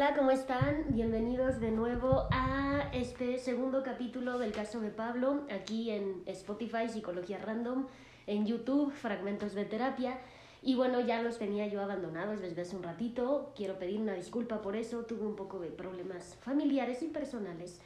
Hola, 0.00 0.14
¿cómo 0.14 0.30
están? 0.30 0.84
Bienvenidos 0.90 1.58
de 1.58 1.72
nuevo 1.72 2.28
a 2.30 2.88
este 2.92 3.36
segundo 3.36 3.82
capítulo 3.82 4.38
del 4.38 4.52
caso 4.52 4.78
de 4.78 4.90
Pablo, 4.90 5.44
aquí 5.50 5.90
en 5.90 6.22
Spotify, 6.26 6.88
Psicología 6.88 7.38
Random, 7.38 7.88
en 8.28 8.46
YouTube, 8.46 8.92
Fragmentos 8.92 9.54
de 9.54 9.64
Terapia. 9.64 10.20
Y 10.62 10.76
bueno, 10.76 11.00
ya 11.00 11.20
los 11.20 11.38
tenía 11.38 11.66
yo 11.66 11.82
abandonados 11.82 12.40
desde 12.40 12.62
hace 12.62 12.76
un 12.76 12.84
ratito. 12.84 13.52
Quiero 13.56 13.76
pedir 13.80 13.98
una 13.98 14.14
disculpa 14.14 14.62
por 14.62 14.76
eso. 14.76 15.04
Tuve 15.04 15.26
un 15.26 15.34
poco 15.34 15.58
de 15.58 15.70
problemas 15.70 16.36
familiares 16.42 17.02
y 17.02 17.08
personales 17.08 17.80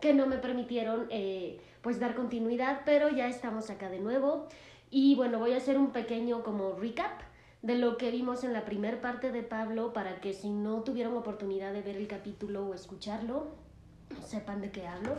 que 0.00 0.14
no 0.14 0.28
me 0.28 0.38
permitieron 0.38 1.08
eh, 1.10 1.58
pues 1.82 1.98
dar 1.98 2.14
continuidad, 2.14 2.82
pero 2.84 3.08
ya 3.08 3.26
estamos 3.26 3.70
acá 3.70 3.90
de 3.90 3.98
nuevo. 3.98 4.46
Y 4.88 5.16
bueno, 5.16 5.40
voy 5.40 5.54
a 5.54 5.56
hacer 5.56 5.78
un 5.78 5.90
pequeño 5.90 6.44
como 6.44 6.74
recap 6.74 7.22
de 7.66 7.74
lo 7.76 7.96
que 7.96 8.12
vimos 8.12 8.44
en 8.44 8.52
la 8.52 8.64
primera 8.64 9.00
parte 9.00 9.32
de 9.32 9.42
Pablo 9.42 9.92
para 9.92 10.20
que 10.20 10.32
si 10.32 10.50
no 10.50 10.82
tuvieron 10.82 11.16
oportunidad 11.16 11.72
de 11.72 11.82
ver 11.82 11.96
el 11.96 12.06
capítulo 12.06 12.64
o 12.64 12.74
escucharlo, 12.74 13.48
sepan 14.24 14.60
de 14.60 14.70
qué 14.70 14.86
hablo. 14.86 15.16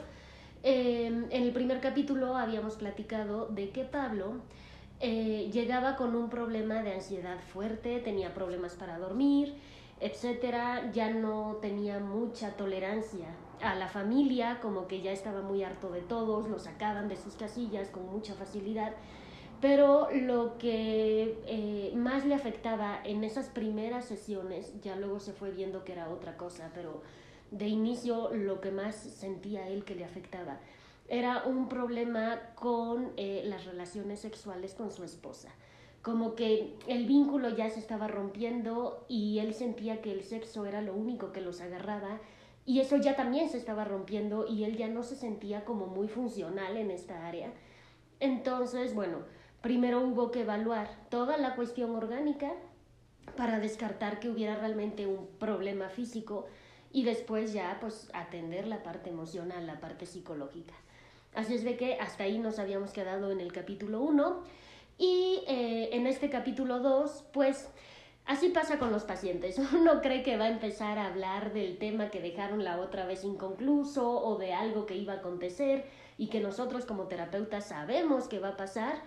Eh, 0.64 1.08
en 1.08 1.44
el 1.44 1.52
primer 1.52 1.82
capítulo 1.82 2.38
habíamos 2.38 2.76
platicado 2.76 3.48
de 3.48 3.72
que 3.72 3.84
Pablo 3.84 4.36
eh, 5.02 5.50
llegaba 5.52 5.98
con 5.98 6.16
un 6.16 6.30
problema 6.30 6.84
de 6.84 6.94
ansiedad 6.94 7.38
fuerte, 7.52 8.00
tenía 8.00 8.34
problemas 8.34 8.76
para 8.76 8.98
dormir, 8.98 9.56
etcétera, 10.00 10.90
ya 10.94 11.12
no 11.12 11.58
tenía 11.62 12.00
mucha 12.00 12.56
tolerancia 12.56 13.28
a 13.62 13.76
la 13.76 13.90
familia, 13.90 14.60
como 14.62 14.88
que 14.88 15.02
ya 15.02 15.12
estaba 15.12 15.42
muy 15.42 15.64
harto 15.66 15.90
de 15.92 16.02
todos, 16.02 16.48
lo 16.48 16.60
sacaban 16.60 17.10
de 17.10 17.18
sus 17.18 17.36
casillas 17.36 17.90
con 17.90 18.10
mucha 18.10 18.36
facilidad 18.36 18.94
pero 19.60 20.10
lo 20.12 20.58
que 20.58 21.40
eh, 21.46 21.94
más 21.96 22.26
le 22.26 22.36
afectaba 22.36 23.00
en 23.04 23.24
esas 23.24 23.50
primeras 23.50 24.06
sesiones, 24.06 24.74
ya 24.82 24.96
luego 24.96 25.20
se 25.20 25.34
fue 25.34 25.52
viendo 25.52 25.84
que 25.84 25.94
era 25.94 26.10
otra 26.10 26.38
cosa, 26.38 26.72
pero 26.76 27.02
de 27.52 27.68
inicio 27.68 28.30
lo 28.34 28.62
que 28.62 28.72
más 28.72 28.96
sentía 28.96 29.68
él 29.68 29.86
que 29.86 29.96
le 29.96 30.06
afectaba 30.06 30.60
era 31.10 31.44
un 31.46 31.70
problema 31.70 32.40
con 32.56 33.14
eh, 33.16 33.44
las 33.46 33.66
relaciones 33.66 34.20
sexuales 34.20 34.74
con 34.74 34.92
su 34.92 35.04
esposa. 35.04 35.50
Como 36.02 36.36
que 36.36 36.76
el 36.88 37.06
vínculo 37.06 37.50
ya 37.50 37.70
se 37.70 37.80
estaba 37.80 38.08
rompiendo 38.08 39.06
y 39.08 39.40
él 39.40 39.54
sentía 39.54 40.02
que 40.02 40.12
el 40.12 40.24
sexo 40.24 40.66
era 40.66 40.82
lo 40.82 40.94
único 40.94 41.32
que 41.32 41.42
los 41.42 41.62
agarraba 41.62 42.20
y 42.66 42.82
eso 42.82 42.98
ya 42.98 43.16
también 43.16 43.50
se 43.50 43.58
estaba 43.58 43.86
rompiendo 43.86 44.46
y 44.48 44.66
él 44.66 44.78
ya 44.78 44.90
no 44.90 45.04
se 45.04 45.16
sentía 45.16 45.64
como 45.64 45.88
muy 45.88 46.10
funcional 46.10 46.76
en 46.78 46.92
esta 46.92 47.26
área. 47.26 47.52
Entonces, 48.20 48.94
bueno, 48.94 49.20
Primero 49.62 50.02
hubo 50.02 50.32
que 50.32 50.42
evaluar 50.42 50.90
toda 51.10 51.38
la 51.38 51.56
cuestión 51.56 51.96
orgánica 51.96 52.54
para 53.36 53.60
descartar 53.60 54.20
que 54.20 54.30
hubiera 54.30 54.56
realmente 54.56 55.08
un 55.08 55.28
problema 55.40 55.90
físico 55.90 56.48
y 56.92 57.04
después 57.04 57.54
ya 57.54 57.78
pues 57.82 58.10
atender 58.14 58.68
la 58.68 58.84
parte 58.84 59.10
emocional, 59.10 59.68
la 59.68 59.80
parte 59.80 60.06
psicológica. 60.06 60.74
Así 61.34 61.56
es 61.56 61.64
de 61.64 61.76
que 61.76 61.96
hasta 61.96 62.24
ahí 62.24 62.40
nos 62.40 62.60
habíamos 62.60 62.92
quedado 62.92 63.32
en 63.32 63.40
el 63.40 63.52
capítulo 63.52 64.02
1 64.02 64.44
y 64.98 65.44
eh, 65.48 65.90
en 65.92 66.08
este 66.08 66.30
capítulo 66.30 66.80
2 66.80 67.26
pues 67.34 67.70
así 68.26 68.50
pasa 68.50 68.80
con 68.80 68.92
los 68.92 69.04
pacientes. 69.04 69.60
Uno 69.74 70.02
cree 70.02 70.24
que 70.24 70.38
va 70.38 70.46
a 70.46 70.50
empezar 70.50 70.98
a 70.98 71.08
hablar 71.08 71.54
del 71.54 71.78
tema 71.78 72.10
que 72.10 72.22
dejaron 72.22 72.64
la 72.64 72.80
otra 72.80 73.06
vez 73.06 73.24
inconcluso 73.24 74.10
o 74.10 74.38
de 74.38 74.54
algo 74.54 74.86
que 74.86 74.96
iba 74.96 75.14
a 75.14 75.18
acontecer 75.18 75.86
y 76.18 76.28
que 76.28 76.40
nosotros 76.40 76.86
como 76.86 77.08
terapeutas 77.08 77.68
sabemos 77.68 78.28
que 78.28 78.40
va 78.40 78.50
a 78.50 78.58
pasar 78.58 79.04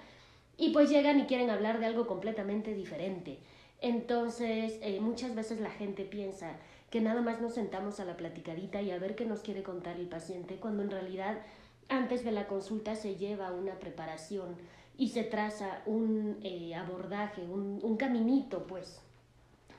y 0.60 0.70
pues 0.70 0.90
llegan 0.90 1.18
y 1.18 1.24
quieren 1.24 1.48
hablar 1.48 1.80
de 1.80 1.86
algo 1.86 2.06
completamente 2.06 2.74
diferente. 2.74 3.38
Entonces, 3.80 4.78
eh, 4.82 5.00
muchas 5.00 5.34
veces 5.34 5.58
la 5.58 5.70
gente 5.70 6.04
piensa 6.04 6.52
que 6.90 7.00
nada 7.00 7.22
más 7.22 7.40
nos 7.40 7.54
sentamos 7.54 7.98
a 7.98 8.04
la 8.04 8.18
platicadita 8.18 8.82
y 8.82 8.90
a 8.90 8.98
ver 8.98 9.16
qué 9.16 9.24
nos 9.24 9.40
quiere 9.40 9.62
contar 9.62 9.96
el 9.96 10.06
paciente, 10.06 10.56
cuando 10.56 10.82
en 10.82 10.90
realidad 10.90 11.38
antes 11.88 12.24
de 12.24 12.32
la 12.32 12.46
consulta 12.46 12.94
se 12.94 13.16
lleva 13.16 13.52
una 13.52 13.78
preparación 13.78 14.54
y 14.98 15.08
se 15.08 15.24
traza 15.24 15.80
un 15.86 16.38
eh, 16.42 16.74
abordaje, 16.74 17.40
un, 17.40 17.80
un 17.82 17.96
caminito, 17.96 18.66
pues. 18.66 19.00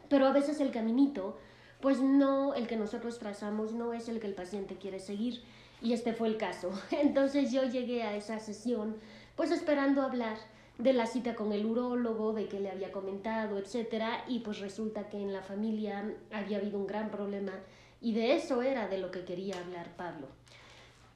Pero 0.09 0.25
a 0.25 0.33
veces 0.33 0.59
el 0.61 0.71
caminito, 0.71 1.37
pues 1.79 2.01
no, 2.01 2.55
el 2.55 2.65
que 2.65 2.75
nosotros 2.75 3.19
trazamos 3.19 3.73
no 3.73 3.93
es 3.93 4.09
el 4.09 4.19
que 4.19 4.27
el 4.27 4.33
paciente 4.33 4.77
quiere 4.77 4.99
seguir. 4.99 5.43
Y 5.79 5.93
este 5.93 6.13
fue 6.13 6.27
el 6.27 6.37
caso. 6.37 6.71
Entonces 6.91 7.51
yo 7.51 7.65
llegué 7.65 8.01
a 8.01 8.15
esa 8.15 8.39
sesión, 8.39 8.95
pues 9.35 9.51
esperando 9.51 10.01
hablar 10.01 10.37
de 10.77 10.93
la 10.93 11.05
cita 11.05 11.35
con 11.35 11.51
el 11.51 11.65
urólogo, 11.65 12.33
de 12.33 12.47
que 12.47 12.59
le 12.59 12.71
había 12.71 12.91
comentado, 12.91 13.57
etcétera, 13.57 14.25
y 14.27 14.39
pues 14.39 14.59
resulta 14.59 15.09
que 15.09 15.17
en 15.17 15.33
la 15.33 15.41
familia 15.41 16.13
había 16.31 16.57
habido 16.57 16.79
un 16.79 16.87
gran 16.87 17.11
problema 17.11 17.53
y 18.01 18.13
de 18.13 18.35
eso 18.35 18.63
era 18.63 18.87
de 18.87 18.97
lo 18.97 19.11
que 19.11 19.23
quería 19.23 19.59
hablar 19.59 19.95
Pablo. 19.95 20.27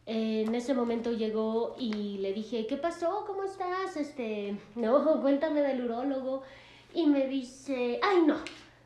En 0.06 0.54
ese 0.54 0.76
momento 0.76 1.12
llegó 1.12 1.76
y 1.80 2.20
le 2.20 2.32
dije, 2.32 2.68
¿qué 2.68 2.78
pasó? 2.78 3.24
¿Cómo 3.26 3.44
estás? 3.44 3.98
Este, 3.98 4.56
no, 4.76 5.20
cuéntame 5.22 5.62
del 5.62 5.84
urólogo. 5.84 6.44
Y 6.94 7.08
me 7.08 7.28
dice, 7.28 8.00
ay 8.04 8.22
no, 8.26 8.38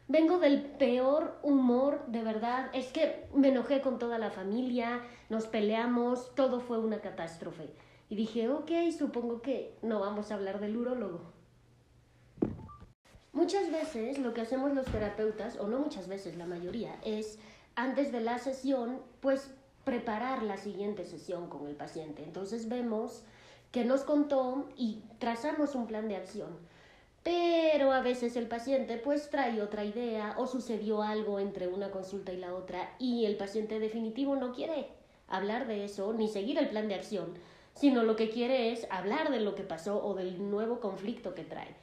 vengo 0.07 0.39
del 0.39 0.61
peor 0.61 1.37
humor, 1.43 2.05
de 2.07 2.23
verdad. 2.23 2.69
Es 2.73 2.87
que 2.87 3.27
me 3.33 3.49
enojé 3.49 3.81
con 3.81 3.99
toda 3.99 4.17
la 4.17 4.31
familia, 4.31 5.01
nos 5.27 5.45
peleamos, 5.47 6.33
todo 6.35 6.61
fue 6.61 6.79
una 6.79 7.01
catástrofe. 7.01 7.69
Y 8.09 8.15
dije, 8.15 8.49
ok, 8.49 8.71
supongo 8.97 9.41
que 9.41 9.77
no 9.83 9.99
vamos 9.99 10.31
a 10.31 10.35
hablar 10.35 10.59
del 10.59 10.77
urólogo. 10.77 11.31
Muchas 13.31 13.71
veces 13.71 14.17
lo 14.17 14.33
que 14.33 14.41
hacemos 14.41 14.73
los 14.73 14.87
terapeutas, 14.87 15.57
o 15.59 15.67
no 15.67 15.79
muchas 15.79 16.07
veces, 16.07 16.35
la 16.35 16.47
mayoría, 16.47 16.99
es 17.05 17.37
antes 17.75 18.11
de 18.11 18.19
la 18.19 18.39
sesión, 18.39 18.99
pues 19.21 19.51
preparar 19.83 20.43
la 20.43 20.57
siguiente 20.57 21.05
sesión 21.05 21.49
con 21.49 21.67
el 21.67 21.75
paciente. 21.75 22.23
Entonces 22.23 22.67
vemos 22.67 23.23
que 23.71 23.85
nos 23.85 24.01
contó 24.01 24.69
y 24.75 25.03
trazamos 25.19 25.75
un 25.75 25.85
plan 25.85 26.07
de 26.07 26.15
acción. 26.15 26.57
Pero 27.23 27.91
a 27.91 28.01
veces 28.01 28.35
el 28.35 28.47
paciente 28.47 28.97
pues 28.97 29.29
trae 29.29 29.61
otra 29.61 29.85
idea 29.85 30.35
o 30.37 30.47
sucedió 30.47 31.03
algo 31.03 31.39
entre 31.39 31.67
una 31.67 31.91
consulta 31.91 32.31
y 32.33 32.37
la 32.37 32.55
otra 32.55 32.95
y 32.97 33.25
el 33.25 33.37
paciente 33.37 33.79
definitivo 33.79 34.35
no 34.35 34.53
quiere 34.53 34.87
hablar 35.27 35.67
de 35.67 35.83
eso 35.83 36.13
ni 36.13 36.27
seguir 36.27 36.57
el 36.57 36.69
plan 36.69 36.87
de 36.87 36.95
acción 36.95 37.33
sino 37.79 38.03
lo 38.03 38.17
que 38.17 38.29
quiere 38.29 38.73
es 38.73 38.85
hablar 38.89 39.31
de 39.31 39.39
lo 39.39 39.55
que 39.55 39.63
pasó 39.63 40.03
o 40.03 40.13
del 40.13 40.49
nuevo 40.49 40.81
conflicto 40.81 41.33
que 41.33 41.45
trae. 41.45 41.73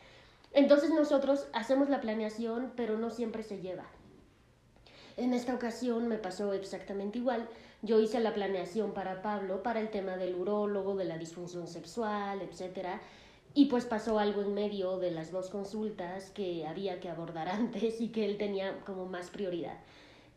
Entonces 0.53 0.91
nosotros 0.91 1.49
hacemos 1.55 1.89
la 1.89 2.03
planeación, 2.03 2.73
pero 2.77 2.99
no 2.99 3.11
siempre 3.11 3.43
se 3.43 3.61
lleva. 3.61 3.87
En 5.17 5.33
esta 5.33 5.55
ocasión 5.55 6.07
me 6.07 6.19
pasó 6.19 6.53
exactamente 6.53 7.19
igual. 7.19 7.49
Yo 7.81 7.99
hice 8.01 8.21
la 8.21 8.35
planeación 8.35 8.93
para 8.93 9.23
Pablo, 9.23 9.63
para 9.63 9.81
el 9.81 9.89
tema 9.89 10.19
del 10.19 10.35
urólogo, 10.35 10.97
de 10.97 11.07
la 11.07 11.17
disfunción 11.17 11.67
sexual, 11.67 12.43
etc. 12.43 13.01
Y 13.55 13.67
pues 13.67 13.87
pasó 13.87 14.19
algo 14.19 14.43
en 14.43 14.53
medio 14.53 14.99
de 14.99 15.11
las 15.11 15.33
dos 15.33 15.49
consultas 15.49 16.31
que 16.31 16.67
había 16.67 17.01
que 17.01 17.09
abordar 17.09 17.49
antes 17.51 18.03
y 18.03 18.09
que 18.09 18.27
él 18.27 18.37
tenía 18.37 18.81
como 18.85 19.07
más 19.07 19.31
prioridad. 19.31 19.79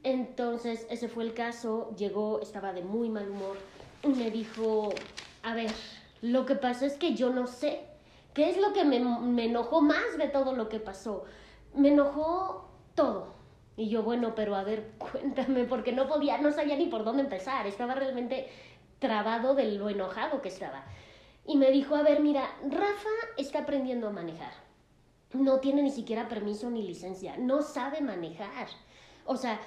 Entonces, 0.04 0.88
ese 0.90 1.10
fue 1.10 1.26
el 1.26 1.34
caso. 1.34 1.94
Llegó, 1.98 2.40
estaba 2.40 2.72
de 2.72 2.84
muy 2.84 3.10
mal 3.10 3.30
humor 3.30 3.58
me 4.08 4.32
dijo, 4.32 4.94
a 5.44 5.54
ver, 5.54 5.72
lo 6.22 6.46
que 6.46 6.56
pasa 6.56 6.86
es 6.86 6.98
que 6.98 7.16
yo 7.16 7.30
no 7.32 7.48
sé. 7.48 7.82
¿Qué 8.34 8.50
es 8.50 8.58
lo 8.58 8.74
que 8.74 8.86
me, 8.86 9.00
me 9.00 9.46
enojó 9.46 9.82
más 9.82 10.18
de 10.18 10.28
todo 10.28 10.54
lo 10.54 10.70
que 10.70 10.80
pasó? 10.80 11.26
Me 11.74 11.90
enojó 11.90 12.70
todo. 12.96 13.34
Y 13.76 13.88
yo, 13.88 14.04
bueno, 14.04 14.36
pero 14.36 14.56
a 14.56 14.64
ver, 14.64 14.92
cuéntame, 14.98 15.64
porque 15.64 15.94
no 15.94 16.08
podía, 16.08 16.38
no 16.38 16.52
sabía 16.52 16.76
ni 16.76 16.88
por 16.88 17.04
dónde 17.04 17.24
empezar. 17.24 17.66
Estaba 17.66 17.96
realmente 17.96 18.50
trabado 19.00 19.56
de 19.56 19.72
lo 19.72 19.90
enojado 19.90 20.42
que 20.42 20.50
estaba. 20.50 20.84
Y 21.46 21.58
me 21.58 21.72
dijo, 21.72 21.96
a 21.96 22.04
ver, 22.04 22.20
mira, 22.20 22.50
Rafa 22.70 23.10
está 23.38 23.60
aprendiendo 23.60 24.08
a 24.08 24.12
manejar. 24.12 24.52
No 25.34 25.60
tiene 25.60 25.82
ni 25.82 25.92
siquiera 25.92 26.28
permiso 26.28 26.70
ni 26.70 26.84
licencia. 26.84 27.38
No 27.38 27.62
sabe 27.62 28.02
manejar. 28.02 28.68
O 29.26 29.38
sea, 29.38 29.60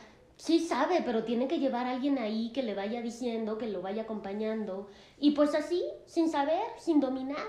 Sí 0.42 0.58
sabe, 0.58 1.02
pero 1.04 1.22
tiene 1.22 1.46
que 1.46 1.60
llevar 1.60 1.86
a 1.86 1.92
alguien 1.92 2.18
ahí 2.18 2.50
que 2.50 2.64
le 2.64 2.74
vaya 2.74 3.00
diciendo, 3.00 3.58
que 3.58 3.68
lo 3.68 3.80
vaya 3.80 4.02
acompañando. 4.02 4.88
Y 5.20 5.36
pues 5.36 5.54
así, 5.54 5.84
sin 6.04 6.28
saber, 6.28 6.64
sin 6.80 6.98
dominar 6.98 7.46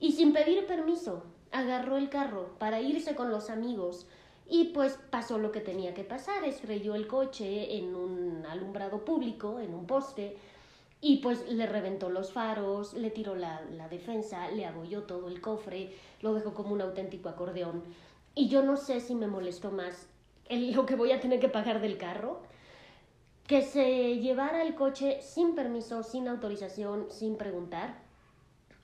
y 0.00 0.12
sin 0.12 0.32
pedir 0.32 0.66
permiso, 0.66 1.24
agarró 1.50 1.98
el 1.98 2.08
carro 2.08 2.54
para 2.58 2.80
irse 2.80 3.14
con 3.14 3.30
los 3.30 3.50
amigos. 3.50 4.06
Y 4.48 4.68
pues 4.72 4.98
pasó 5.10 5.36
lo 5.36 5.52
que 5.52 5.60
tenía 5.60 5.92
que 5.92 6.04
pasar, 6.04 6.42
estrelló 6.44 6.94
el 6.94 7.06
coche 7.06 7.76
en 7.76 7.94
un 7.94 8.46
alumbrado 8.46 9.04
público, 9.04 9.60
en 9.60 9.74
un 9.74 9.86
poste, 9.86 10.38
y 11.02 11.18
pues 11.18 11.46
le 11.52 11.66
reventó 11.66 12.08
los 12.08 12.32
faros, 12.32 12.94
le 12.94 13.10
tiró 13.10 13.34
la, 13.34 13.60
la 13.72 13.90
defensa, 13.90 14.50
le 14.52 14.64
abolló 14.64 15.02
todo 15.02 15.28
el 15.28 15.42
cofre, 15.42 15.92
lo 16.22 16.32
dejó 16.32 16.54
como 16.54 16.72
un 16.72 16.80
auténtico 16.80 17.28
acordeón. 17.28 17.82
Y 18.34 18.48
yo 18.48 18.62
no 18.62 18.78
sé 18.78 19.00
si 19.00 19.14
me 19.14 19.26
molestó 19.26 19.70
más 19.70 20.08
lo 20.74 20.86
que 20.86 20.96
voy 20.96 21.12
a 21.12 21.20
tener 21.20 21.40
que 21.40 21.48
pagar 21.48 21.80
del 21.80 21.98
carro, 21.98 22.42
que 23.46 23.62
se 23.62 24.18
llevara 24.18 24.62
el 24.62 24.74
coche 24.74 25.20
sin 25.22 25.54
permiso, 25.54 26.02
sin 26.02 26.28
autorización, 26.28 27.06
sin 27.10 27.36
preguntar, 27.36 28.00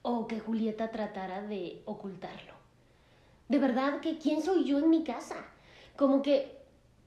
o 0.03 0.27
que 0.27 0.41
Julieta 0.41 0.91
tratara 0.91 1.43
de 1.43 1.83
ocultarlo. 1.85 2.55
De 3.49 3.59
verdad 3.59 4.01
que 4.01 4.19
quién 4.19 4.43
soy 4.43 4.65
yo 4.65 4.79
en 4.79 4.91
mi 4.91 5.05
casa? 5.05 5.37
Como 5.97 6.23
que 6.23 6.59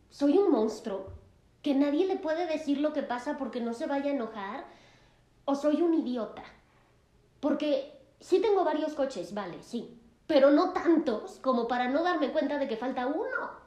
soy 0.09 0.37
un 0.37 0.51
monstruo. 0.51 1.19
que 1.61 1.75
nadie 1.75 2.07
le 2.07 2.15
puede 2.15 2.47
decir 2.47 2.79
lo 2.79 2.91
que 2.91 3.03
pasa 3.03 3.37
porque 3.37 3.61
no 3.61 3.73
se 3.75 3.85
vaya 3.85 4.09
a 4.09 4.15
enojar, 4.15 4.65
o 5.45 5.53
soy 5.53 5.83
un 5.83 5.93
idiota. 5.93 6.43
Porque 7.39 7.99
sí 8.19 8.39
tengo 8.41 8.63
varios 8.63 8.93
coches, 8.93 9.33
vale, 9.35 9.61
sí, 9.61 9.99
pero 10.25 10.49
no 10.49 10.71
tantos 10.73 11.37
como 11.39 11.67
para 11.67 11.87
no 11.89 12.01
darme 12.01 12.31
cuenta 12.31 12.57
de 12.57 12.67
que 12.67 12.77
falta 12.77 13.05
uno. 13.05 13.60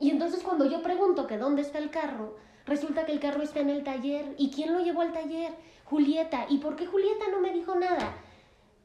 Y 0.00 0.10
entonces 0.10 0.42
cuando 0.42 0.64
yo 0.64 0.82
pregunto 0.82 1.26
que 1.26 1.38
dónde 1.38 1.62
está 1.62 1.78
el 1.78 1.90
carro, 1.90 2.36
resulta 2.66 3.04
que 3.04 3.12
el 3.12 3.20
carro 3.20 3.42
está 3.42 3.60
en 3.60 3.70
el 3.70 3.84
taller. 3.84 4.34
¿Y 4.38 4.50
quién 4.50 4.72
lo 4.72 4.80
llevó 4.80 5.02
al 5.02 5.12
taller? 5.12 5.52
Julieta. 5.84 6.46
¿Y 6.48 6.58
por 6.58 6.74
qué 6.74 6.86
Julieta 6.86 7.26
no 7.30 7.40
me 7.40 7.52
dijo 7.52 7.74
nada? 7.74 8.16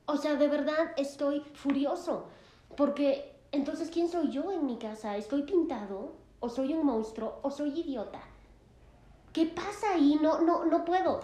O 0.06 0.18
sea, 0.18 0.36
de 0.36 0.48
verdad 0.48 0.92
estoy 0.98 1.40
furioso. 1.54 2.28
Porque 2.76 3.34
entonces, 3.52 3.90
¿quién 3.90 4.10
soy 4.10 4.30
yo 4.30 4.52
en 4.52 4.66
mi 4.66 4.78
casa? 4.78 5.16
¿Estoy 5.16 5.44
pintado? 5.44 6.12
¿O 6.42 6.50
soy 6.50 6.74
un 6.74 6.86
monstruo? 6.86 7.40
¿O 7.42 7.50
soy 7.50 7.80
idiota? 7.80 8.22
¿Qué 9.32 9.46
pasa 9.46 9.94
ahí? 9.94 10.20
No, 10.22 10.42
no, 10.42 10.66
no 10.66 10.84
puedo. 10.84 11.22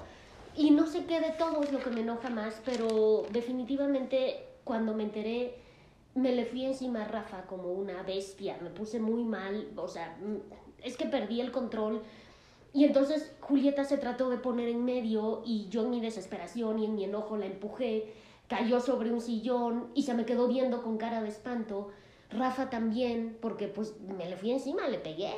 Y 0.56 0.72
no 0.72 0.88
sé 0.88 1.06
qué 1.06 1.20
de 1.20 1.32
todo 1.32 1.64
es 1.64 1.72
lo 1.72 1.80
que 1.80 1.90
me 1.90 2.02
enoja 2.02 2.30
más, 2.30 2.62
pero 2.66 3.24
definitivamente 3.32 4.46
cuando 4.64 4.94
me 4.94 5.04
enteré, 5.04 5.61
me 6.16 6.34
le 6.34 6.46
fui 6.46 6.66
encima 6.66 7.04
a 7.04 7.08
Rafa 7.08 7.46
como 7.48 7.72
una 7.72 8.04
bestia, 8.04 8.58
me 8.62 8.70
puse 8.70 9.00
muy 9.00 9.24
mal, 9.24 9.70
o 9.76 9.88
sea, 9.88 10.18
mm, 10.22 10.84
es 10.84 10.98
que 10.98 11.06
perdí 11.06 11.42
el 11.42 11.52
control. 11.52 12.02
Y 12.74 12.86
entonces 12.86 13.34
Julieta 13.42 13.84
se 13.84 13.98
trató 13.98 14.30
de 14.30 14.38
poner 14.38 14.70
en 14.70 14.86
medio 14.86 15.42
y 15.46 15.68
yo 15.70 15.84
en 15.84 15.90
mi 15.90 16.02
desesperación 16.02 16.80
y 16.80 16.86
en 16.86 16.96
mi 16.96 17.04
enojo 17.04 17.38
la 17.38 17.46
empujé, 17.46 18.14
cayó 18.48 18.80
sobre 18.80 19.12
un 19.12 19.22
sillón 19.22 19.92
y 19.94 20.04
se 20.04 20.14
me 20.14 20.26
quedó 20.26 20.48
viendo 20.48 20.82
con 20.82 20.98
cara 20.98 21.22
de 21.22 21.30
espanto. 21.30 21.90
Rafa 22.30 22.70
también, 22.70 23.38
porque 23.42 23.68
pues 23.68 24.00
me 24.02 24.30
le 24.30 24.38
fui 24.38 24.52
encima, 24.52 24.88
le 24.88 25.00
pegué. 25.00 25.34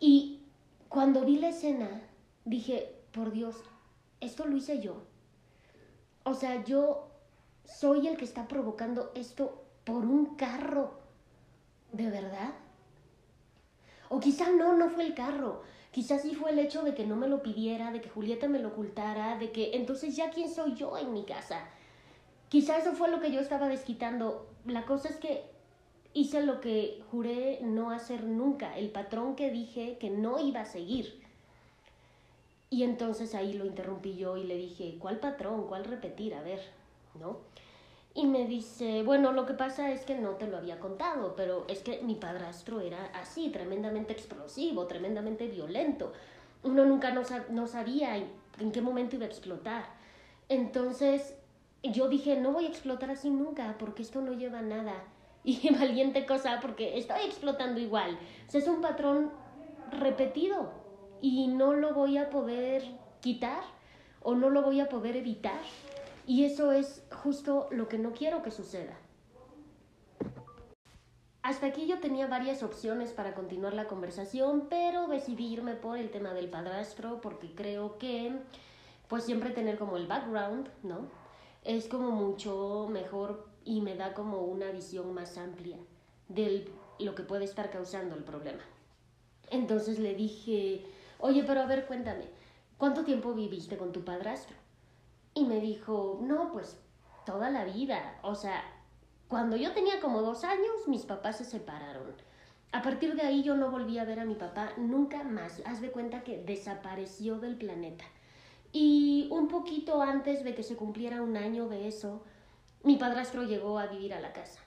Y 0.00 0.40
cuando 0.88 1.24
vi 1.24 1.38
la 1.38 1.50
escena, 1.50 2.02
dije, 2.46 2.94
por 3.12 3.32
Dios, 3.32 3.56
esto 4.20 4.46
lo 4.46 4.56
hice 4.56 4.80
yo. 4.80 5.02
O 6.24 6.32
sea, 6.32 6.64
yo 6.64 7.08
soy 7.64 8.06
el 8.06 8.16
que 8.16 8.24
está 8.24 8.48
provocando 8.48 9.12
esto 9.14 9.65
por 9.86 10.04
un 10.04 10.34
carro. 10.34 10.90
¿De 11.92 12.10
verdad? 12.10 12.52
O 14.10 14.20
quizá 14.20 14.50
no, 14.50 14.74
no 14.74 14.90
fue 14.90 15.06
el 15.06 15.14
carro. 15.14 15.62
Quizás 15.92 16.20
sí 16.20 16.34
fue 16.34 16.50
el 16.50 16.58
hecho 16.58 16.82
de 16.82 16.94
que 16.94 17.06
no 17.06 17.16
me 17.16 17.28
lo 17.28 17.42
pidiera, 17.42 17.90
de 17.90 18.02
que 18.02 18.10
Julieta 18.10 18.48
me 18.48 18.58
lo 18.58 18.68
ocultara, 18.68 19.38
de 19.38 19.50
que 19.52 19.76
entonces 19.76 20.14
ya 20.14 20.30
quién 20.30 20.52
soy 20.52 20.74
yo 20.74 20.98
en 20.98 21.14
mi 21.14 21.24
casa. 21.24 21.66
Quizá 22.50 22.76
eso 22.76 22.92
fue 22.92 23.10
lo 23.10 23.20
que 23.20 23.32
yo 23.32 23.40
estaba 23.40 23.68
desquitando. 23.68 24.46
La 24.66 24.84
cosa 24.84 25.08
es 25.08 25.16
que 25.16 25.44
hice 26.12 26.42
lo 26.42 26.60
que 26.60 27.02
juré 27.10 27.60
no 27.62 27.90
hacer 27.90 28.24
nunca, 28.24 28.76
el 28.76 28.90
patrón 28.90 29.36
que 29.36 29.50
dije 29.50 29.96
que 29.98 30.10
no 30.10 30.38
iba 30.40 30.62
a 30.62 30.66
seguir. 30.66 31.22
Y 32.68 32.82
entonces 32.82 33.34
ahí 33.34 33.52
lo 33.52 33.64
interrumpí 33.64 34.16
yo 34.16 34.36
y 34.36 34.44
le 34.44 34.56
dije, 34.56 34.96
¿cuál 34.98 35.20
patrón? 35.20 35.66
¿Cuál 35.68 35.84
repetir? 35.84 36.34
A 36.34 36.42
ver, 36.42 36.60
¿no? 37.18 37.38
Y 38.16 38.26
me 38.26 38.46
dice, 38.46 39.02
bueno, 39.02 39.32
lo 39.32 39.44
que 39.44 39.52
pasa 39.52 39.92
es 39.92 40.06
que 40.06 40.14
no 40.14 40.30
te 40.30 40.46
lo 40.46 40.56
había 40.56 40.80
contado, 40.80 41.36
pero 41.36 41.66
es 41.68 41.80
que 41.80 42.00
mi 42.02 42.14
padrastro 42.14 42.80
era 42.80 43.10
así, 43.14 43.50
tremendamente 43.50 44.14
explosivo, 44.14 44.86
tremendamente 44.86 45.46
violento. 45.48 46.14
Uno 46.62 46.86
nunca 46.86 47.12
no, 47.12 47.22
no 47.50 47.66
sabía 47.66 48.16
en 48.16 48.72
qué 48.72 48.80
momento 48.80 49.16
iba 49.16 49.26
a 49.26 49.28
explotar. 49.28 49.84
Entonces 50.48 51.34
yo 51.82 52.08
dije, 52.08 52.40
no 52.40 52.52
voy 52.52 52.66
a 52.66 52.68
explotar 52.68 53.10
así 53.10 53.30
nunca, 53.30 53.76
porque 53.78 54.02
esto 54.02 54.20
no 54.20 54.32
lleva 54.32 54.60
a 54.60 54.62
nada. 54.62 54.94
Y 55.44 55.70
valiente 55.70 56.26
cosa, 56.26 56.58
porque 56.60 56.98
estoy 56.98 57.20
explotando 57.24 57.78
igual. 57.78 58.18
O 58.48 58.50
sea, 58.50 58.60
es 58.60 58.66
un 58.66 58.80
patrón 58.80 59.30
repetido 59.92 60.72
y 61.20 61.46
no 61.46 61.74
lo 61.74 61.94
voy 61.94 62.18
a 62.18 62.30
poder 62.30 62.82
quitar 63.20 63.62
o 64.22 64.34
no 64.34 64.50
lo 64.50 64.62
voy 64.62 64.80
a 64.80 64.88
poder 64.88 65.16
evitar. 65.16 65.60
Y 66.26 66.44
eso 66.44 66.72
es 66.72 67.04
justo 67.22 67.68
lo 67.70 67.88
que 67.88 67.98
no 67.98 68.12
quiero 68.12 68.42
que 68.42 68.50
suceda. 68.50 68.98
Hasta 71.42 71.66
aquí 71.66 71.86
yo 71.86 72.00
tenía 72.00 72.26
varias 72.26 72.64
opciones 72.64 73.12
para 73.12 73.34
continuar 73.34 73.72
la 73.72 73.86
conversación, 73.86 74.66
pero 74.68 75.06
decidí 75.06 75.46
irme 75.46 75.74
por 75.74 75.96
el 75.96 76.10
tema 76.10 76.34
del 76.34 76.50
padrastro 76.50 77.20
porque 77.20 77.54
creo 77.54 77.98
que 77.98 78.32
pues 79.06 79.22
siempre 79.22 79.50
tener 79.50 79.78
como 79.78 79.96
el 79.96 80.08
background, 80.08 80.68
¿no? 80.82 81.08
Es 81.62 81.86
como 81.86 82.10
mucho 82.10 82.88
mejor 82.90 83.46
y 83.64 83.80
me 83.80 83.94
da 83.94 84.12
como 84.12 84.40
una 84.40 84.72
visión 84.72 85.14
más 85.14 85.38
amplia 85.38 85.76
de 86.28 86.68
lo 86.98 87.14
que 87.14 87.22
puede 87.22 87.44
estar 87.44 87.70
causando 87.70 88.16
el 88.16 88.24
problema. 88.24 88.62
Entonces 89.48 90.00
le 90.00 90.16
dije, 90.16 90.84
oye, 91.20 91.44
pero 91.44 91.60
a 91.60 91.66
ver, 91.66 91.86
cuéntame, 91.86 92.24
¿cuánto 92.76 93.04
tiempo 93.04 93.34
viviste 93.34 93.76
con 93.76 93.92
tu 93.92 94.04
padrastro? 94.04 94.65
Y 95.36 95.44
me 95.44 95.60
dijo, 95.60 96.18
no, 96.22 96.50
pues 96.50 96.80
toda 97.26 97.50
la 97.50 97.64
vida. 97.64 98.18
O 98.22 98.34
sea, 98.34 98.64
cuando 99.28 99.54
yo 99.56 99.72
tenía 99.72 100.00
como 100.00 100.22
dos 100.22 100.44
años, 100.44 100.88
mis 100.88 101.04
papás 101.04 101.36
se 101.36 101.44
separaron. 101.44 102.14
A 102.72 102.80
partir 102.80 103.14
de 103.14 103.22
ahí 103.22 103.42
yo 103.42 103.54
no 103.54 103.70
volví 103.70 103.98
a 103.98 104.04
ver 104.04 104.18
a 104.18 104.24
mi 104.24 104.34
papá 104.34 104.72
nunca 104.78 105.24
más. 105.24 105.60
Haz 105.66 105.82
de 105.82 105.90
cuenta 105.90 106.24
que 106.24 106.38
desapareció 106.38 107.38
del 107.38 107.56
planeta. 107.56 108.04
Y 108.72 109.28
un 109.30 109.48
poquito 109.48 110.00
antes 110.00 110.42
de 110.42 110.54
que 110.54 110.62
se 110.62 110.76
cumpliera 110.76 111.20
un 111.20 111.36
año 111.36 111.68
de 111.68 111.86
eso, 111.86 112.22
mi 112.82 112.96
padrastro 112.96 113.42
llegó 113.42 113.78
a 113.78 113.88
vivir 113.88 114.14
a 114.14 114.20
la 114.20 114.32
casa. 114.32 114.60